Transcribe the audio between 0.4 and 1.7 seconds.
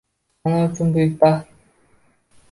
Ona uchun buyuk baxt